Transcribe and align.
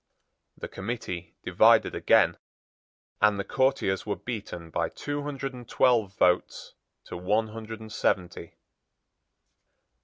The 0.57 0.67
committee 0.67 1.35
divided 1.43 1.93
again, 1.93 2.39
and 3.21 3.39
the 3.39 3.43
courtiers 3.43 4.03
were 4.03 4.15
beaten 4.15 4.71
by 4.71 4.89
two 4.89 5.21
hundred 5.21 5.53
and 5.53 5.69
twelve 5.69 6.17
votes 6.17 6.73
to 7.05 7.15
one 7.15 7.49
hundred 7.49 7.81
and 7.81 7.93
seventy. 7.93 8.55